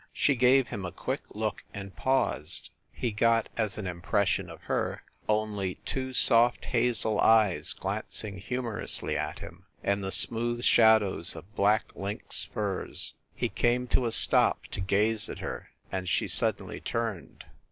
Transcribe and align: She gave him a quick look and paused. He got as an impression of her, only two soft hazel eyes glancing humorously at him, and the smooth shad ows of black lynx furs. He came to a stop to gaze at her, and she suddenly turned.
She 0.13 0.35
gave 0.35 0.69
him 0.69 0.83
a 0.83 0.91
quick 0.91 1.21
look 1.29 1.63
and 1.75 1.95
paused. 1.95 2.71
He 2.91 3.11
got 3.11 3.49
as 3.55 3.77
an 3.77 3.85
impression 3.85 4.49
of 4.49 4.61
her, 4.61 5.03
only 5.29 5.75
two 5.85 6.11
soft 6.11 6.65
hazel 6.65 7.19
eyes 7.19 7.73
glancing 7.73 8.39
humorously 8.39 9.15
at 9.15 9.37
him, 9.37 9.67
and 9.83 10.03
the 10.03 10.11
smooth 10.11 10.63
shad 10.63 11.03
ows 11.03 11.35
of 11.35 11.53
black 11.55 11.95
lynx 11.95 12.45
furs. 12.45 13.13
He 13.35 13.47
came 13.47 13.85
to 13.89 14.07
a 14.07 14.11
stop 14.11 14.65
to 14.71 14.79
gaze 14.81 15.29
at 15.29 15.37
her, 15.37 15.69
and 15.91 16.09
she 16.09 16.27
suddenly 16.27 16.79
turned. 16.79 17.45